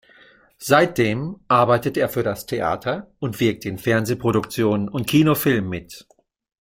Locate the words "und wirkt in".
3.19-3.77